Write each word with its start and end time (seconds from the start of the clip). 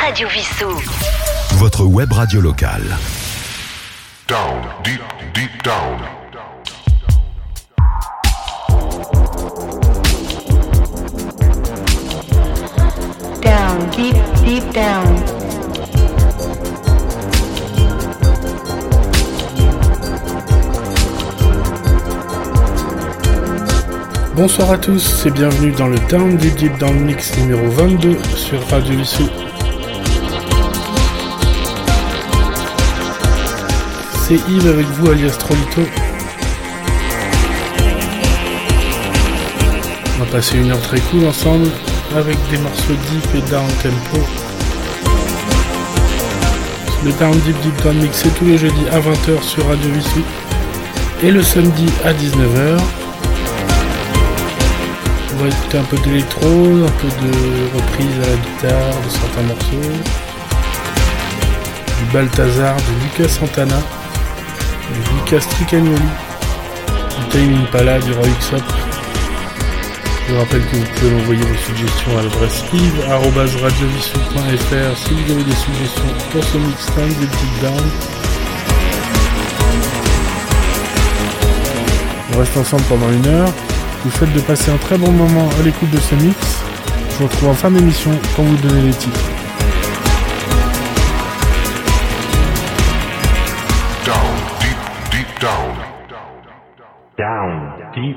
Radio 0.00 0.28
Vissou. 0.28 0.70
Votre 1.56 1.84
web 1.84 2.10
radio 2.10 2.40
locale. 2.40 2.96
Down, 4.26 4.62
deep, 4.82 5.02
deep 5.34 5.62
down. 5.62 6.00
Down, 13.42 13.90
deep, 13.90 14.16
deep 14.42 14.72
down. 14.72 15.22
Bonsoir 24.34 24.70
à 24.70 24.78
tous 24.78 25.26
et 25.26 25.30
bienvenue 25.30 25.72
dans 25.72 25.88
le 25.88 25.98
Down 26.08 26.38
Deep 26.38 26.54
Deep 26.54 26.78
Down 26.78 26.98
Mix 27.00 27.36
numéro 27.36 27.68
22 27.68 28.16
sur 28.34 28.66
Radio 28.68 28.96
Vissou. 28.96 29.28
Yves 34.36 34.68
avec 34.68 34.86
vous 34.86 35.10
alias 35.10 35.36
Trolito. 35.38 35.82
On 40.14 40.24
va 40.24 40.30
passer 40.30 40.58
une 40.58 40.70
heure 40.70 40.80
très 40.82 41.00
cool 41.00 41.26
ensemble 41.26 41.66
avec 42.16 42.36
des 42.48 42.58
morceaux 42.58 42.92
deep 42.92 43.34
et 43.34 43.50
down 43.50 43.66
tempo. 43.82 44.24
Le 47.04 47.10
Down 47.12 47.36
Deep 47.40 47.60
Deep 47.60 47.82
Down 47.82 47.96
Mix 47.96 48.18
c'est 48.22 48.34
tous 48.36 48.44
les 48.44 48.56
jeudis 48.56 48.86
à 48.92 49.00
20h 49.00 49.42
sur 49.42 49.66
Radio 49.66 49.90
Vissou 49.90 50.22
et 51.24 51.30
le 51.32 51.42
samedi 51.42 51.86
à 52.04 52.12
19h. 52.12 52.80
On 55.32 55.42
va 55.42 55.48
écouter 55.48 55.78
un 55.78 55.84
peu 55.84 55.96
d'électro, 55.98 56.46
un 56.46 56.92
peu 57.00 57.08
de 57.26 57.32
reprise 57.74 58.16
à 58.22 58.30
la 58.30 58.36
guitare 58.36 59.02
de 59.04 59.10
certains 59.10 59.42
morceaux. 59.42 59.92
Du 61.98 62.12
Balthazar, 62.12 62.76
de 62.76 63.22
Lucas 63.22 63.28
Santana, 63.28 63.80
du 65.30 65.36
Lucas 65.36 65.46
Tricagnoli, 65.50 65.94
du 65.94 67.28
Time 67.30 67.54
Impala, 67.62 68.00
du 68.00 68.12
Roy. 68.12 68.26
Je 70.26 70.32
vous 70.32 70.40
rappelle 70.40 70.66
que 70.66 70.76
vous 70.76 70.84
pouvez 70.96 71.12
m'envoyer 71.12 71.42
vos 71.42 71.54
suggestions 71.54 72.18
à 72.18 72.22
l'adresse 72.22 72.64
yves.radiovissou.fr 72.72 74.96
si 74.96 75.14
vous 75.14 75.30
avez 75.32 75.44
des 75.44 75.54
suggestions 75.54 76.12
pour 76.32 76.42
ce 76.42 76.58
mixtape 76.58 77.08
des 77.08 77.26
Deep 77.26 77.60
Down. 77.62 77.90
On 82.34 82.38
reste 82.38 82.56
ensemble 82.56 82.82
pendant 82.88 83.10
une 83.10 83.26
heure. 83.26 83.52
Je 83.98 84.04
vous 84.08 84.16
souhaite 84.16 84.32
de 84.32 84.40
passer 84.40 84.72
un 84.72 84.78
très 84.78 84.98
bon 84.98 85.12
moment 85.12 85.48
à 85.60 85.62
l'écoute 85.62 85.90
de 85.90 86.00
ce 86.00 86.16
mix. 86.16 86.38
Je 87.10 87.18
vous 87.18 87.28
retrouve 87.28 87.50
en 87.50 87.54
fin 87.54 87.70
d'émission 87.70 88.10
pour 88.34 88.44
vous 88.44 88.56
donner 88.56 88.82
les 88.82 88.94
titres. 88.94 89.30
Deep, 97.94 98.16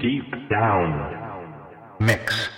deep 0.00 0.48
down. 0.50 1.14
Mix. 2.00 2.48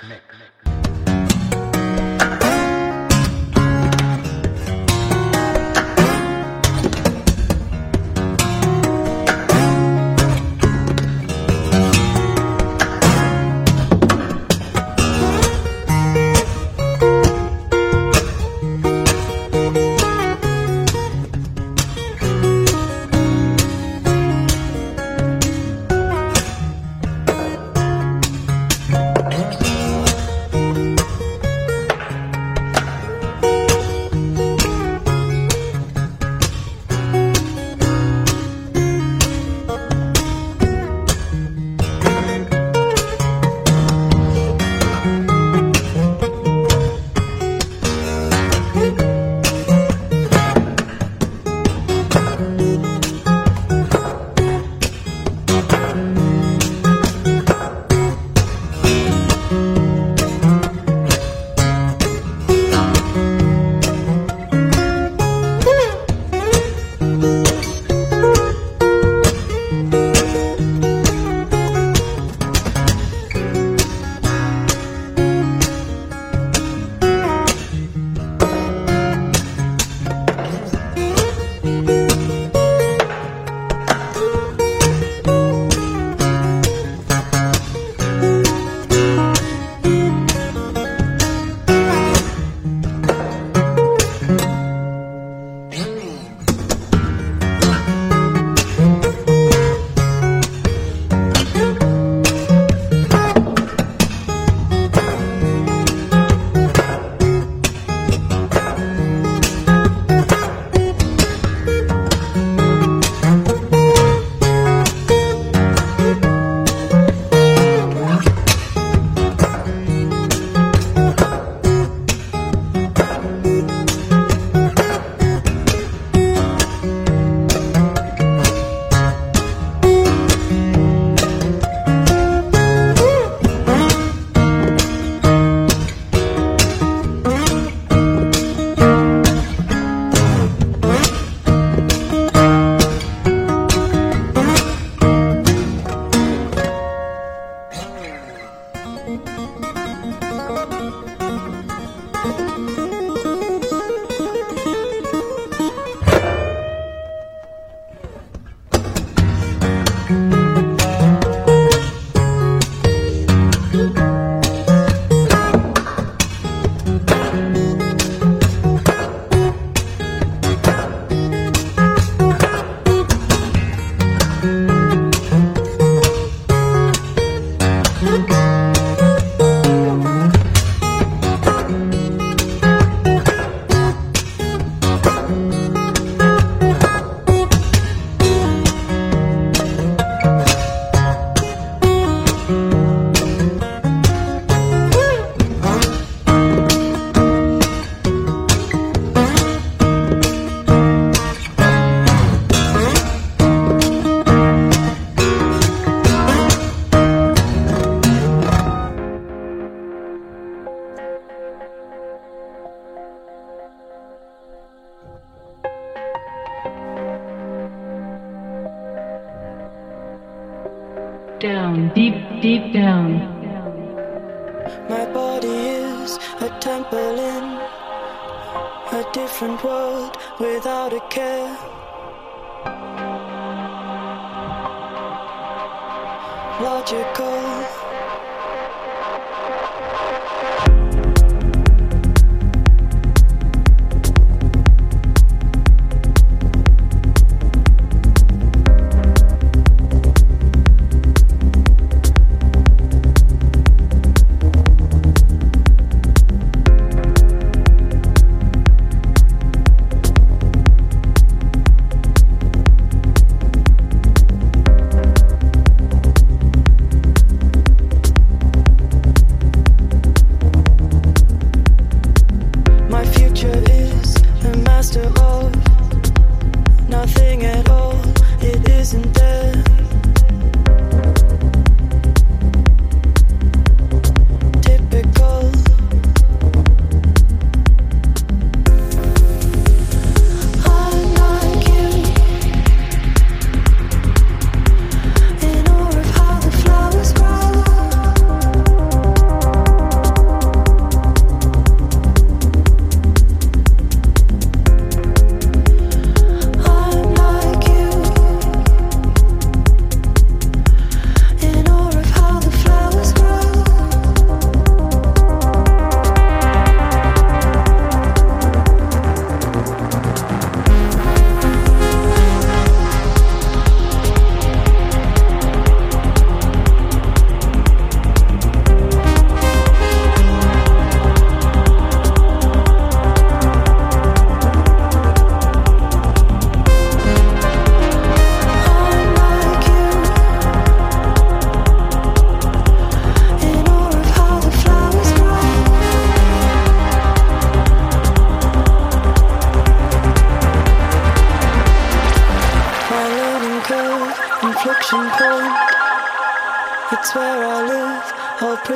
logical. 236.61 237.76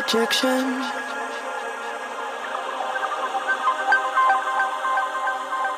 projection. 0.01 0.83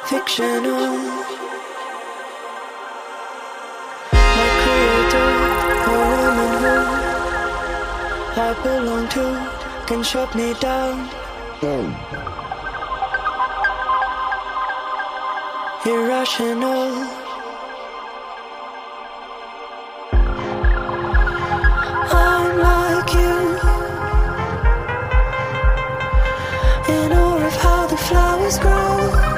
Fictional. 0.06 0.96
My 4.12 4.48
creator, 4.62 5.30
a 5.88 5.98
woman 6.12 6.52
who 6.62 6.76
I 8.40 8.50
belong 8.62 9.08
to, 9.08 9.26
can 9.86 10.02
shut 10.04 10.34
me 10.36 10.54
down. 10.60 11.08
down. 11.60 11.90
Irrational. 15.84 17.21
always 28.43 28.59
grow. 28.59 29.31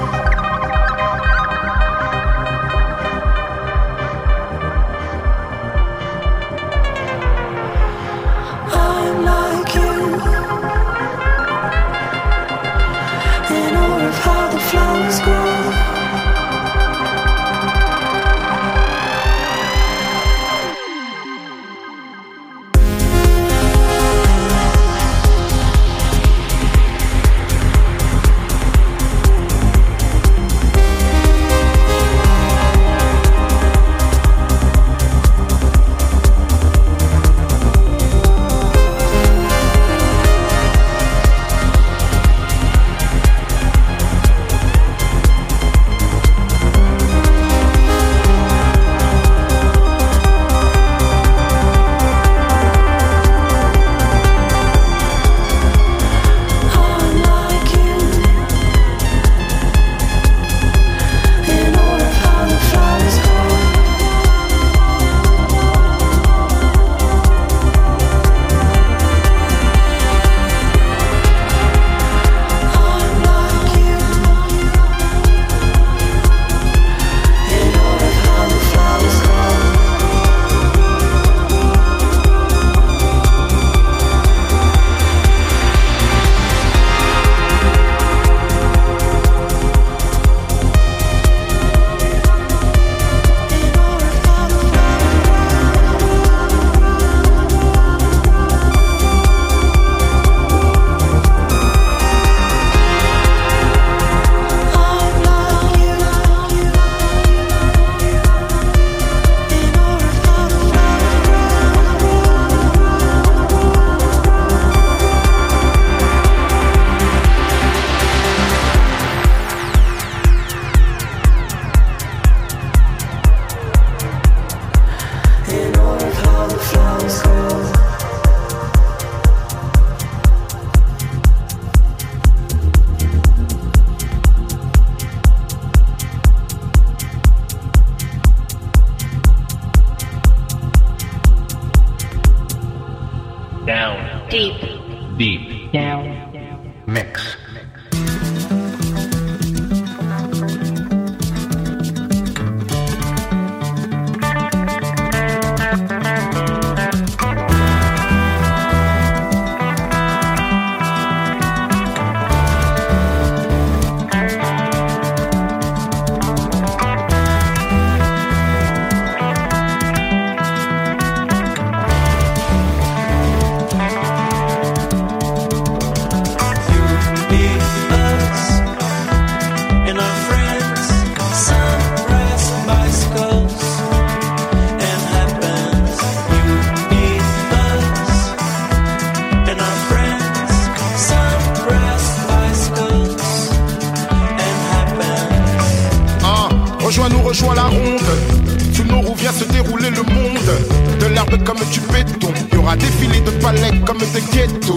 Oh, 204.71 204.77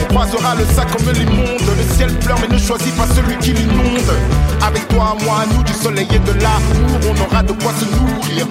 on 0.00 0.14
croisera 0.14 0.54
le 0.54 0.64
sac 0.74 0.88
comme 0.96 1.12
l'immonde. 1.12 1.60
Le 1.76 1.94
ciel 1.94 2.12
pleure, 2.18 2.38
mais 2.40 2.48
ne 2.54 2.58
choisis 2.58 2.92
pas 2.92 3.06
celui 3.14 3.36
qui 3.38 3.52
l'inonde. 3.52 4.12
Avec 4.62 4.88
toi, 4.88 5.16
moi, 5.24 5.44
nous, 5.52 5.62
du 5.62 5.72
soleil 5.72 6.08
et 6.10 6.18
de 6.18 6.32
l'amour, 6.40 6.98
on 7.10 7.30
aura 7.30 7.42
de 7.42 7.52
quoi 7.52 7.72
se 7.78 7.84
nourrir. 7.84 8.46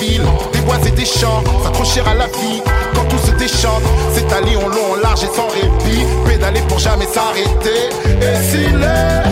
des 0.00 0.60
bois 0.60 0.76
et 0.86 0.90
des 0.90 1.04
champs, 1.04 1.42
s'accrocher 1.62 2.00
à 2.00 2.14
la 2.14 2.26
vie. 2.26 2.62
Quand 2.94 3.04
tout 3.08 3.18
se 3.18 3.32
déchante, 3.32 3.82
s'étaler 4.14 4.56
en 4.56 4.68
long, 4.68 4.92
en 4.92 4.96
large 4.96 5.24
et 5.24 5.34
sans 5.34 5.48
répit, 5.48 6.04
pédaler 6.26 6.60
pour 6.68 6.78
jamais 6.78 7.06
s'arrêter. 7.06 7.88
Et 8.06 8.42
s'il 8.42 8.82
est 8.82 9.27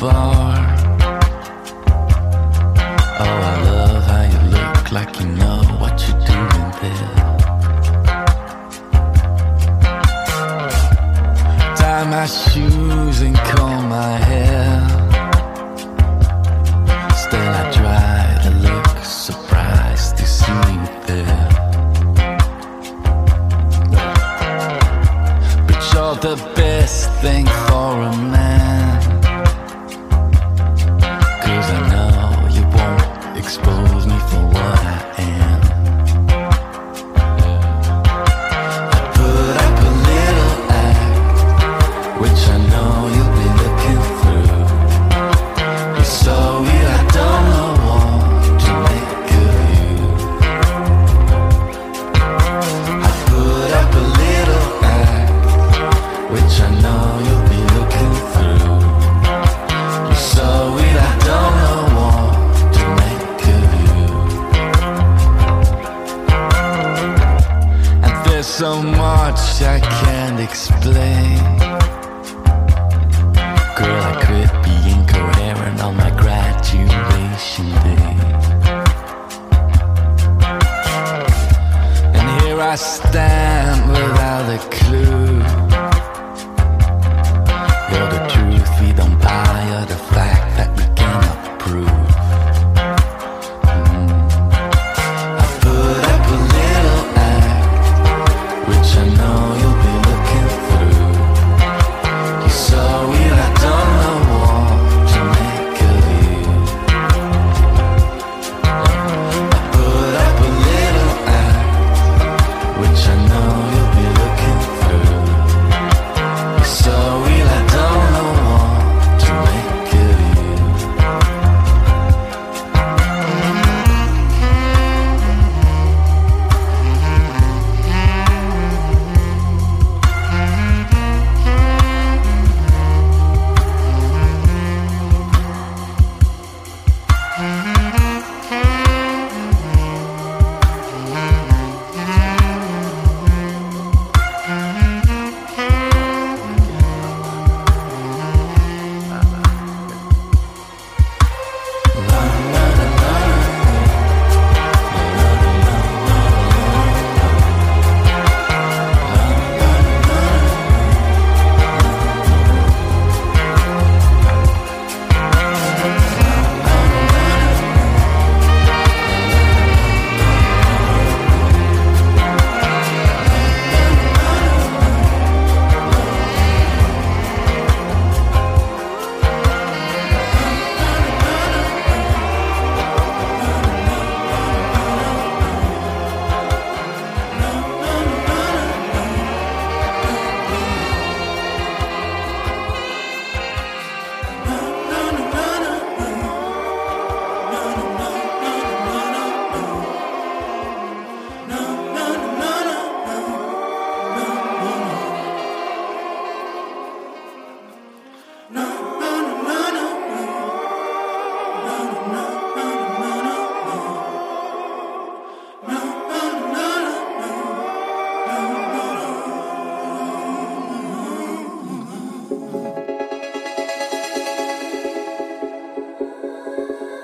bar. 0.00 0.74
Oh, 3.20 3.38
I 3.50 3.62
love 3.70 4.04
how 4.04 4.22
you 4.22 4.40
look 4.50 4.92
like 4.92 5.20
you 5.20 5.26
know. 5.26 5.43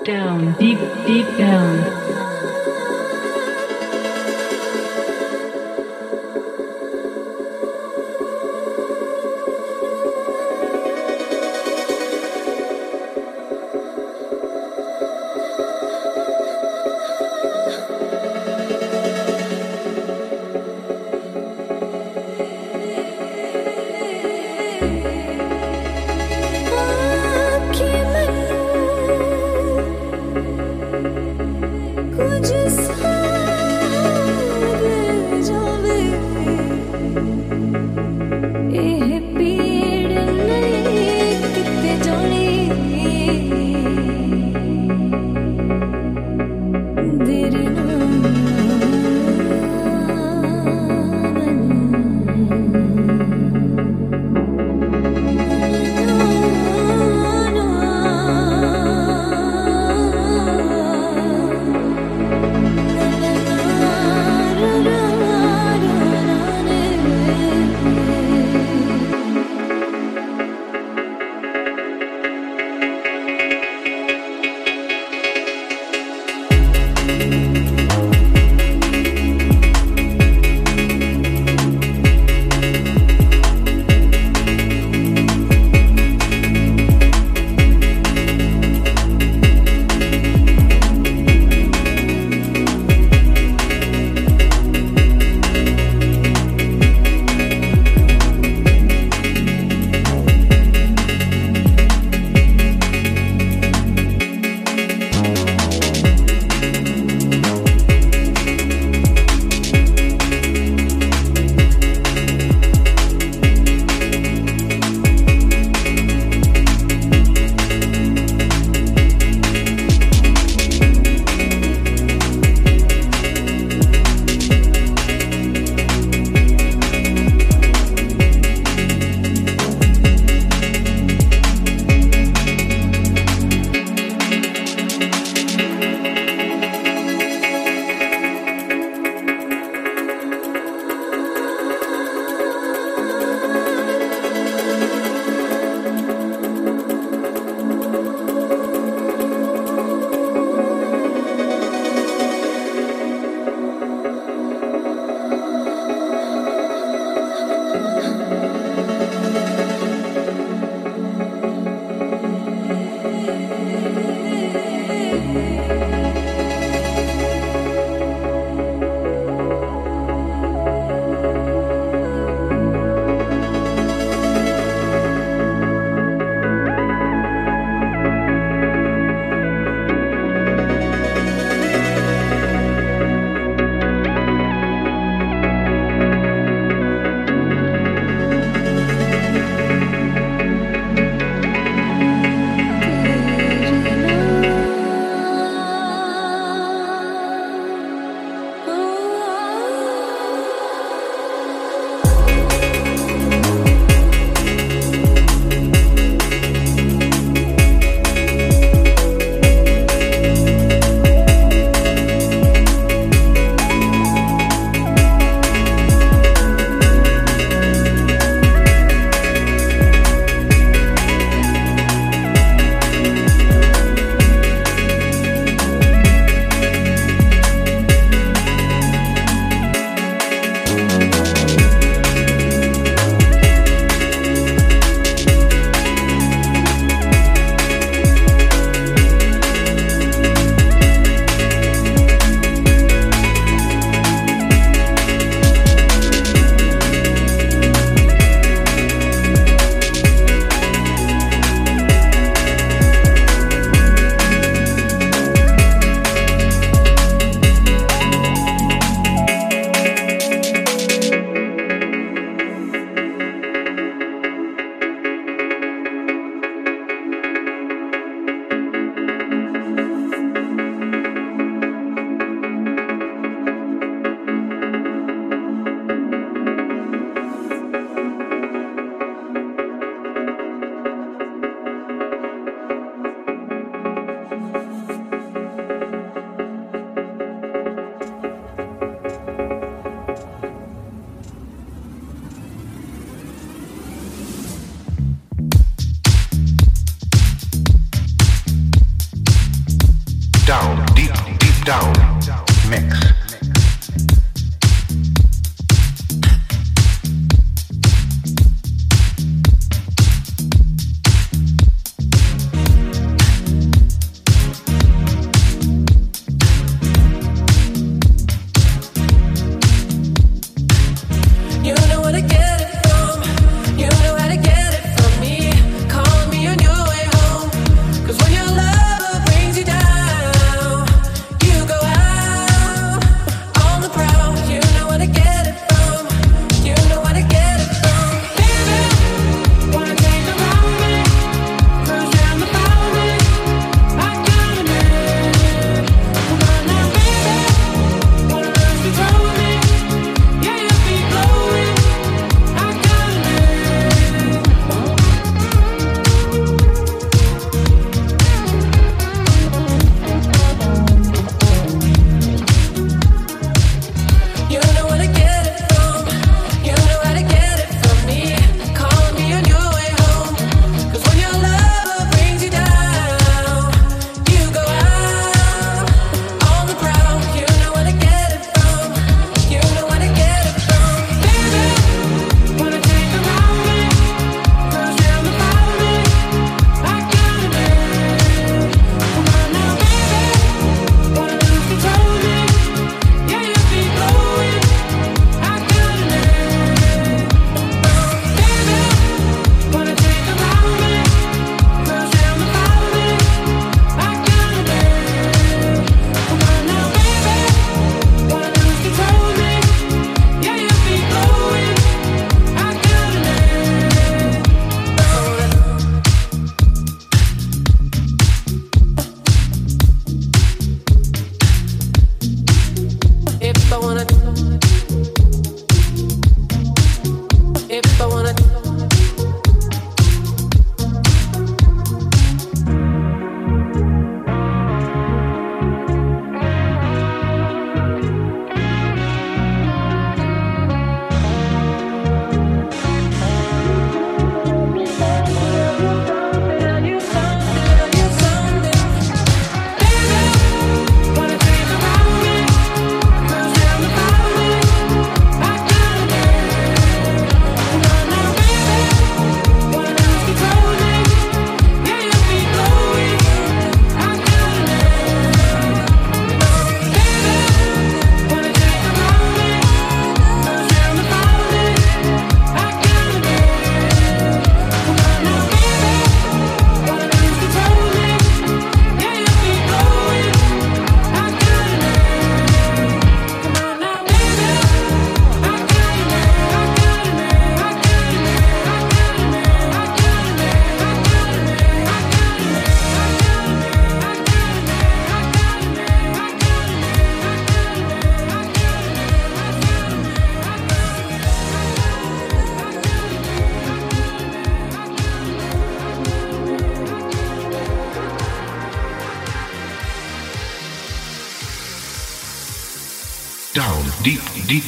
down, 0.03 0.53
deep, 0.53 0.79
deep 1.05 1.27
down. 1.37 2.10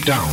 Down. 0.05 0.32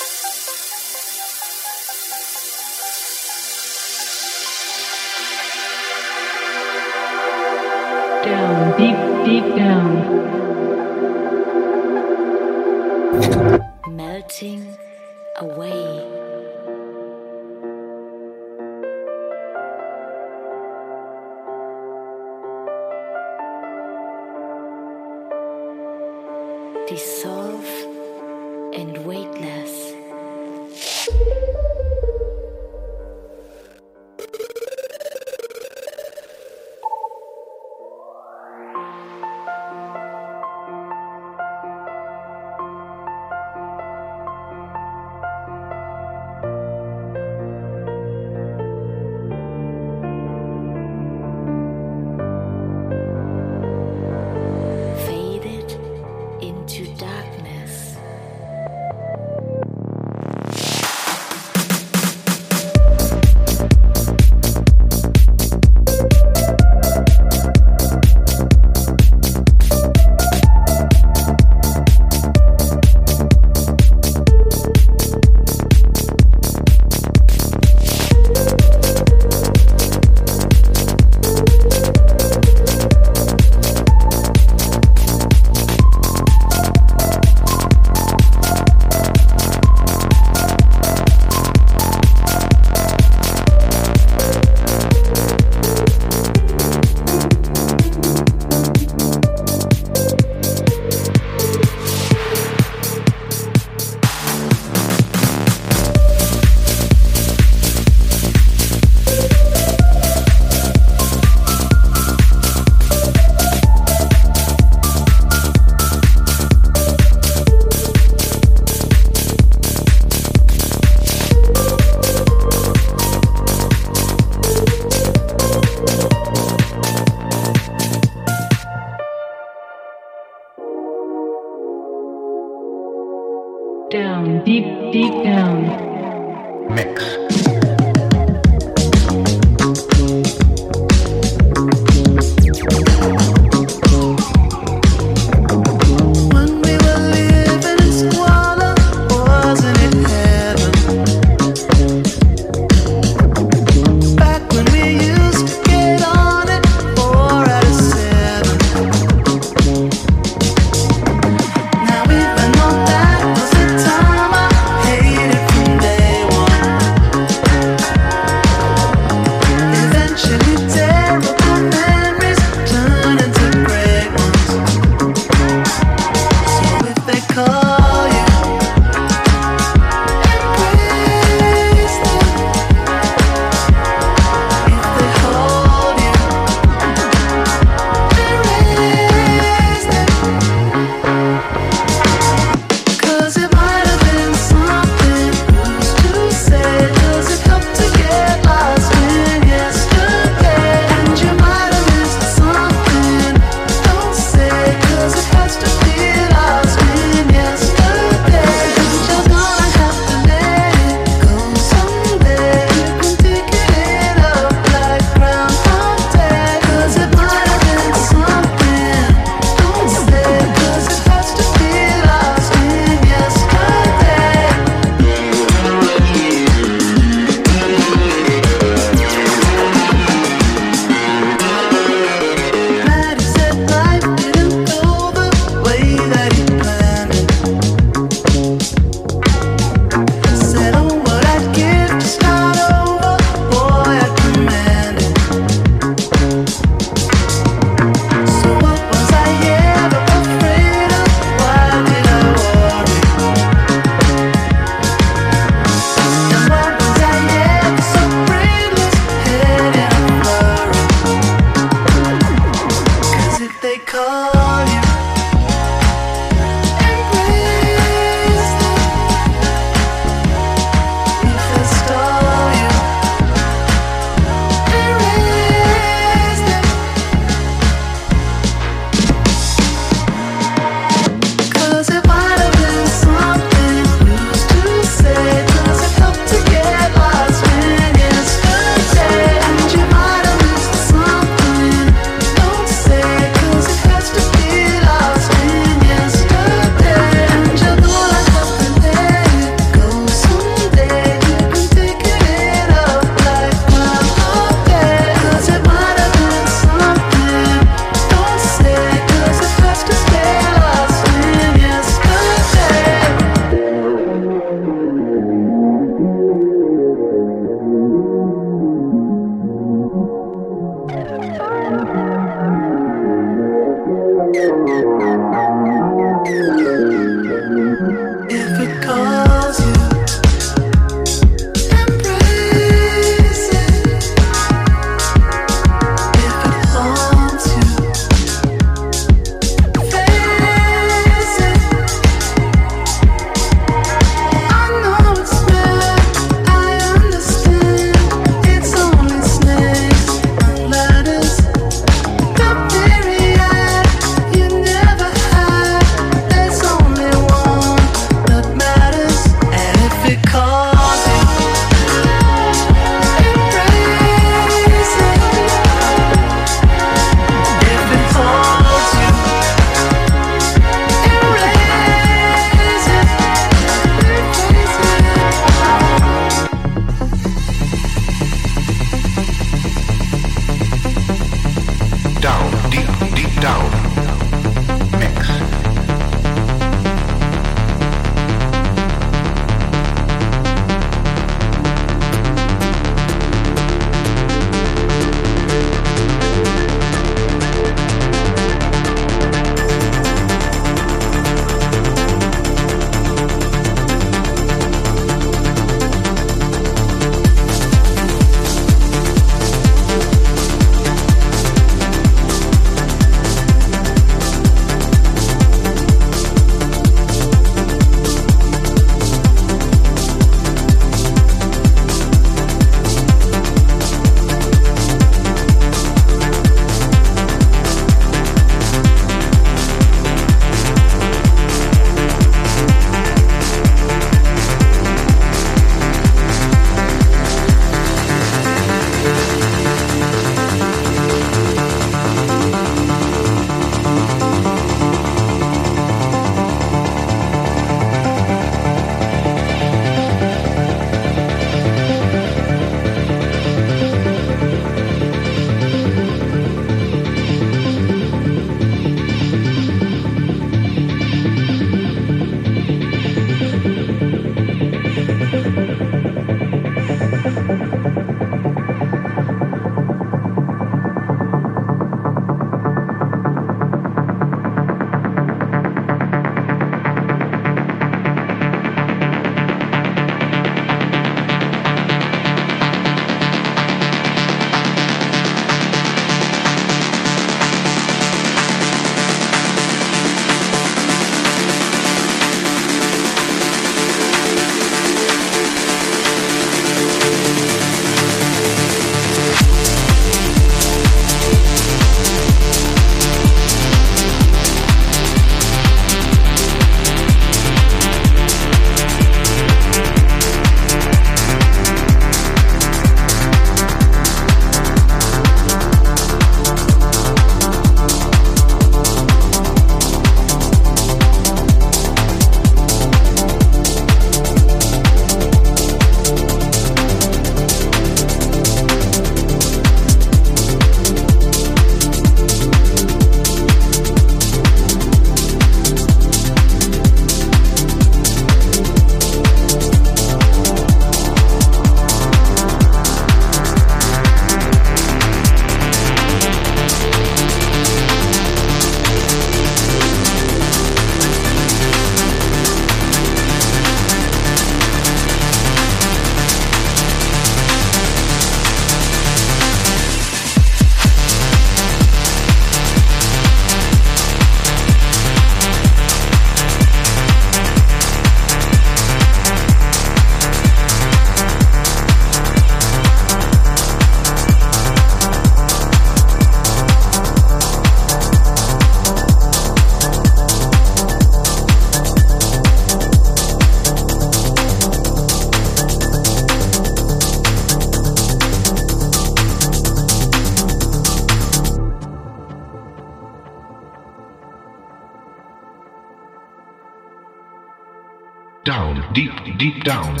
Down. 599.63 600.00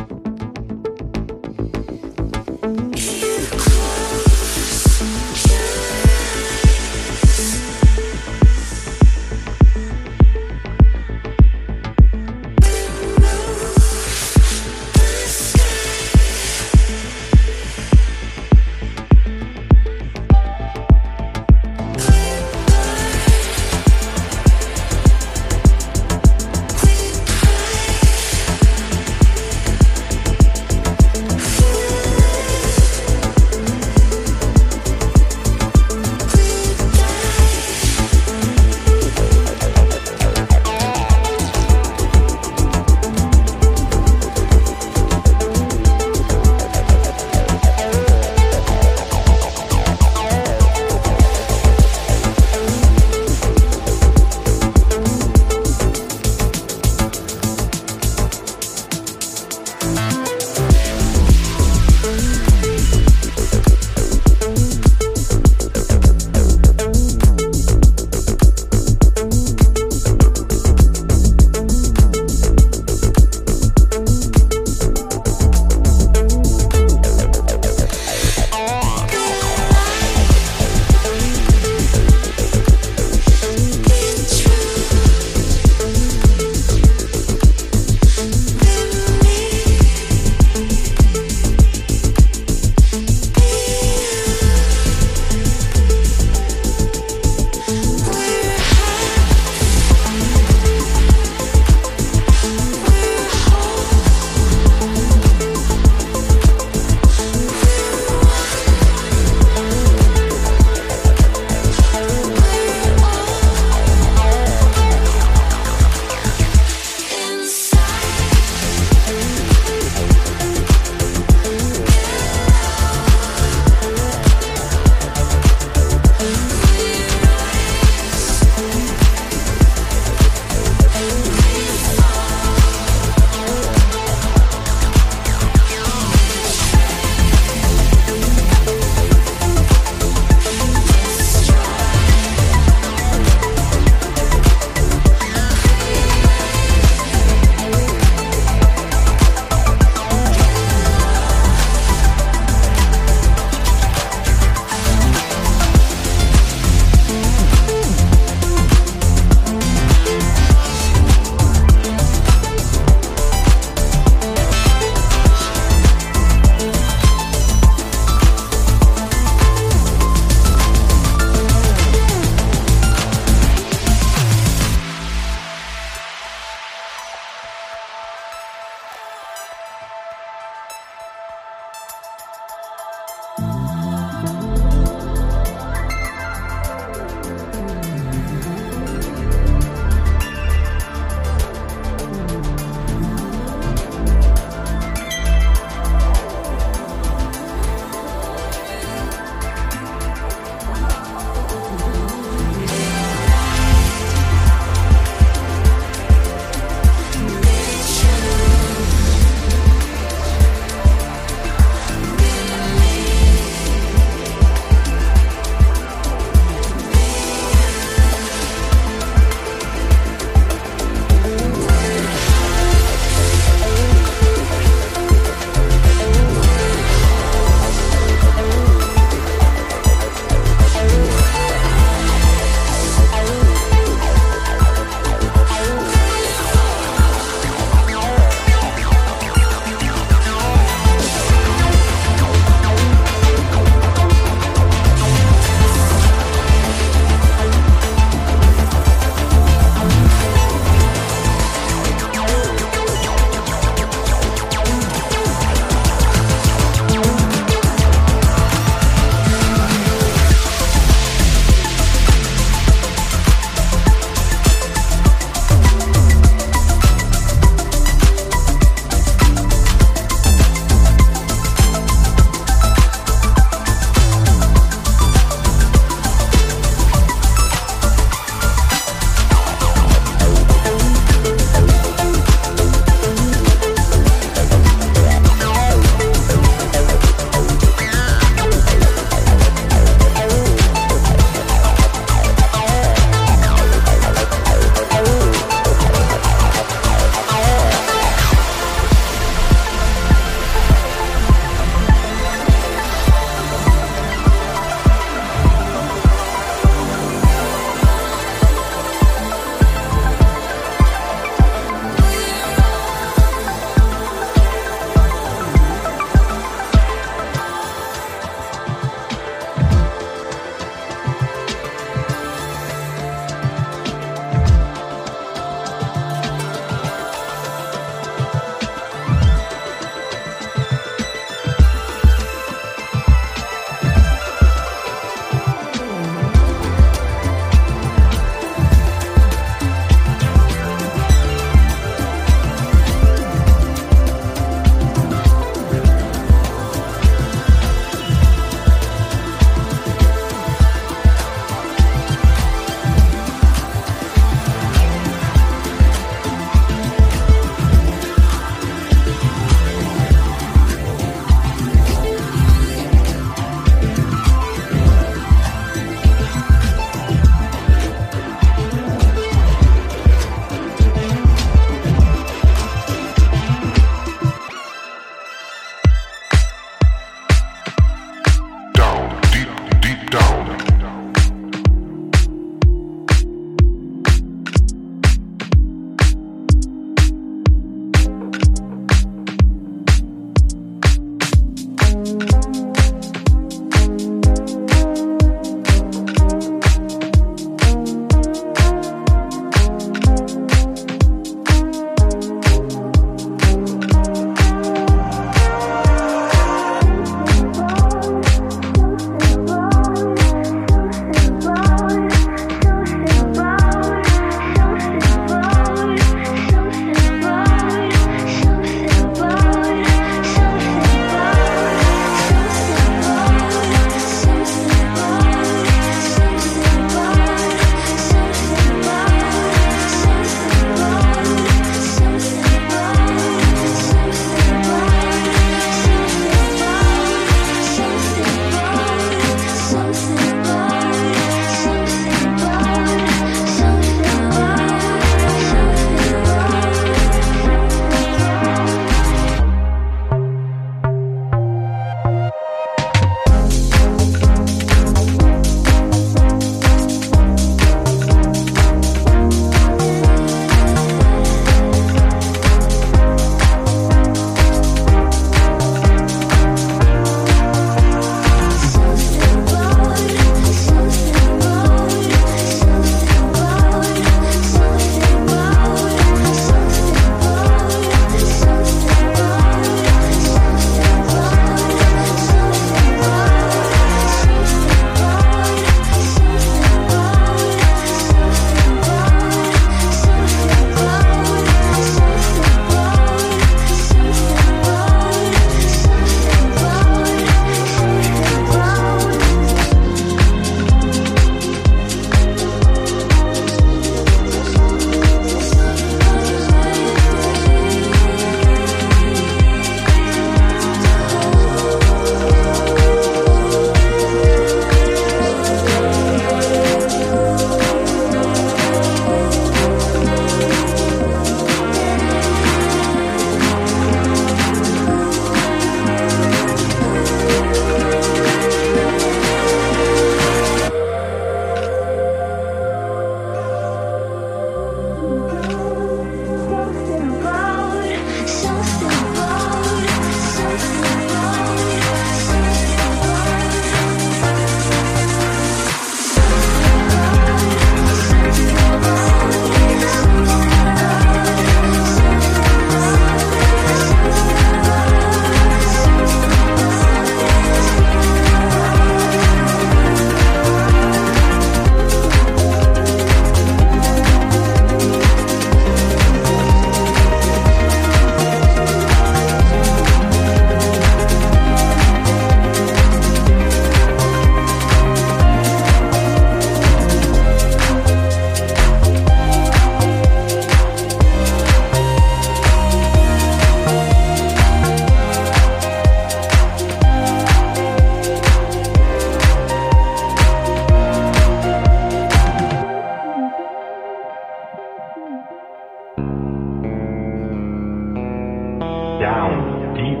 Down, 599.00 599.74
deep, 599.74 600.00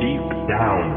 deep 0.00 0.48
down. 0.48 0.93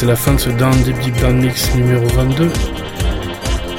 C'est 0.00 0.06
la 0.06 0.16
fin 0.16 0.32
de 0.32 0.40
ce 0.40 0.48
Down 0.48 0.72
Deep 0.82 0.98
Deep 1.00 1.20
Down 1.20 1.36
Mix 1.42 1.74
numéro 1.74 2.06
22. 2.06 2.48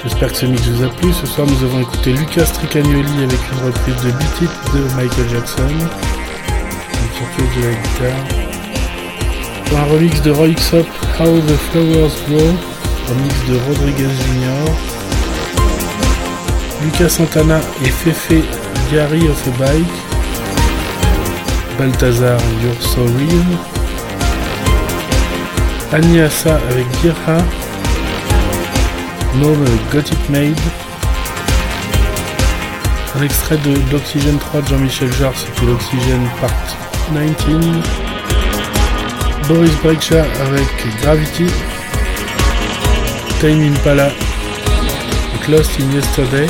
J'espère 0.03 0.31
que 0.31 0.37
ce 0.37 0.45
mix 0.45 0.61
vous 0.67 0.83
a 0.83 0.89
plu. 0.89 1.11
Ce 1.13 1.25
soir, 1.25 1.47
nous 1.47 1.63
avons 1.65 1.81
écouté 1.81 2.13
Lucas 2.13 2.43
Tricagnoli 2.43 3.23
avec 3.23 3.39
une 3.51 3.65
reprise 3.65 3.95
de 4.03 4.11
Beat 4.11 4.41
It 4.43 4.51
de 4.71 4.81
Michael 4.95 5.29
Jackson, 5.31 5.63
la 7.63 7.73
guitare. 7.73 8.23
Un 9.75 9.83
remix 9.91 10.21
de 10.21 10.29
Roy 10.29 10.53
Xop, 10.53 10.85
How 11.19 11.39
the 11.39 11.57
Flowers 11.71 12.13
Grow, 12.29 12.53
remix 13.09 13.33
de 13.49 13.57
Rodriguez 13.67 14.09
Jr. 14.09 14.71
Lucas 16.83 17.09
Santana 17.09 17.61
et 17.83 17.89
Fefe 17.89 18.45
Gary 18.91 19.27
of 19.27 19.47
a 19.47 19.51
Bike. 19.57 19.85
Balthazar, 21.79 22.37
You're 22.61 22.79
So 22.79 23.05
Real. 23.05 23.70
Aniasa 25.93 26.55
avec 26.69 26.85
Girha. 27.01 27.37
Gnome 29.35 29.65
avec 29.65 29.91
Got 29.91 30.15
Made. 30.29 30.57
Un 33.19 33.23
extrait 33.23 33.57
de 33.57 33.73
d'Oxygène 33.89 34.39
3 34.39 34.61
de 34.61 34.67
Jean-Michel 34.67 35.11
Jarre, 35.19 35.33
c'était 35.35 35.65
l'Oxygène 35.65 36.25
Part 36.39 36.49
19. 37.11 37.85
Boris 39.49 39.75
Brejcha 39.83 40.21
avec 40.21 41.01
Gravity. 41.01 41.47
Time 43.41 43.73
Impala 43.73 44.05
avec 44.05 45.47
Lost 45.49 45.71
in 45.81 45.93
Yesterday. 45.93 46.47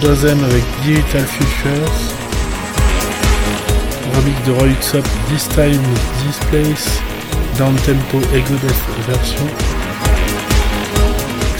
Dozem 0.00 0.44
avec 0.44 0.62
Digital 0.84 1.26
Futures. 1.26 1.92
Remix 4.14 4.42
de 4.46 4.52
Roy 4.52 4.68
Xop, 4.80 5.04
This 5.28 5.48
Time, 5.48 5.82
This 6.22 6.38
Place. 6.48 7.05
Down 7.58 7.74
Tempo 7.86 8.18
Ego 8.34 8.54
Death 8.60 8.82
version. 9.06 9.46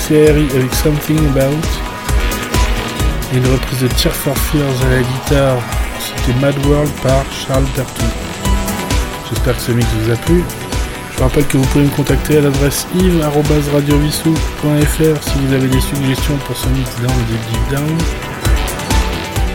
CRI 0.06 0.46
avec 0.54 0.74
Something 0.74 1.18
About. 1.28 1.66
Et 3.32 3.38
une 3.38 3.46
reprise 3.46 3.80
de 3.80 3.88
Tear 3.88 4.12
for 4.12 4.36
Fears 4.36 4.84
à 4.84 4.90
la 4.90 5.00
guitare. 5.00 5.56
C'était 5.98 6.34
Mad 6.40 6.54
World 6.66 6.92
par 7.02 7.24
Charles 7.32 7.64
Bertou. 7.74 8.04
J'espère 9.30 9.56
que 9.56 9.62
ce 9.62 9.72
mix 9.72 9.86
vous 10.02 10.10
a 10.12 10.16
plu. 10.16 10.44
Je 11.16 11.22
rappelle 11.22 11.46
que 11.46 11.56
vous 11.56 11.64
pouvez 11.66 11.84
me 11.84 11.90
contacter 11.90 12.38
à 12.38 12.40
l'adresse 12.42 12.86
yves.radiovissou.fr 12.94 15.22
si 15.22 15.38
vous 15.40 15.54
avez 15.54 15.68
des 15.68 15.80
suggestions 15.80 16.36
pour 16.46 16.56
ce 16.56 16.68
mix 16.68 16.90
down 17.00 17.16
deep 17.28 17.40
deep 17.50 17.68
down. 17.70 17.96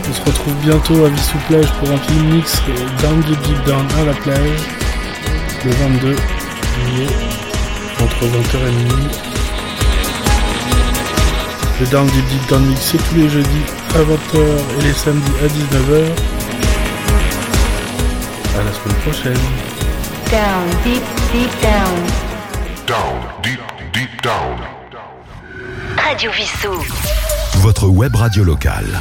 On 0.10 0.14
se 0.14 0.22
retrouve 0.22 0.56
bientôt 0.64 1.06
à 1.06 1.10
Vissou 1.10 1.38
Plage 1.48 1.72
pour 1.74 1.92
un 1.92 1.98
petit 1.98 2.20
mix 2.34 2.60
down 3.02 3.22
deep 3.22 3.40
deep 3.44 3.64
down 3.66 3.86
à 4.00 4.06
la 4.06 4.14
plage 4.14 4.81
le 5.66 5.72
22 5.72 6.16
juillet 6.16 7.08
entre 8.02 8.26
20h 8.26 8.68
et 8.68 8.72
minuit. 8.72 9.08
Le 11.80 11.86
Down 11.88 12.08
Deep 12.08 12.28
Deep 12.28 12.50
Down 12.50 12.66
Mix 12.66 12.82
c'est 12.82 12.98
tous 12.98 13.16
les 13.16 13.30
jeudis 13.30 13.64
à 13.94 14.00
20h 14.00 14.40
et 14.80 14.84
les 14.84 14.94
samedis 14.94 15.32
à 15.44 15.48
19h. 15.48 16.06
À 18.60 18.64
la 18.64 18.74
semaine 18.74 18.98
prochaine. 19.04 19.40
Down, 20.32 20.70
deep, 20.84 21.04
deep 21.32 21.52
down. 21.62 22.06
Down, 22.88 23.20
deep, 23.44 23.62
deep 23.94 24.22
down. 24.24 24.58
Radio 25.98 26.32
Vissou. 26.32 26.84
Votre 27.58 27.88
web 27.88 28.16
radio 28.16 28.44
locale. 28.44 29.00